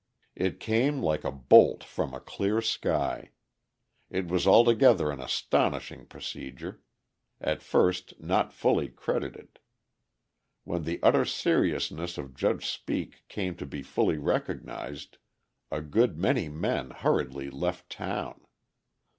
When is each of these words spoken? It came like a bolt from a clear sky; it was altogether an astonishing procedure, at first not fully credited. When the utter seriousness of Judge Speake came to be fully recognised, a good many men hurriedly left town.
It 0.35 0.59
came 0.59 0.99
like 1.03 1.23
a 1.23 1.31
bolt 1.31 1.83
from 1.83 2.11
a 2.15 2.19
clear 2.19 2.59
sky; 2.59 3.29
it 4.09 4.27
was 4.27 4.47
altogether 4.47 5.11
an 5.11 5.19
astonishing 5.21 6.07
procedure, 6.07 6.81
at 7.39 7.61
first 7.61 8.19
not 8.19 8.51
fully 8.51 8.87
credited. 8.89 9.59
When 10.63 10.85
the 10.85 10.99
utter 11.03 11.23
seriousness 11.23 12.17
of 12.17 12.33
Judge 12.33 12.65
Speake 12.65 13.27
came 13.27 13.53
to 13.57 13.65
be 13.67 13.83
fully 13.83 14.17
recognised, 14.17 15.19
a 15.69 15.81
good 15.83 16.17
many 16.17 16.49
men 16.49 16.89
hurriedly 16.89 17.51
left 17.51 17.91
town. 17.91 18.47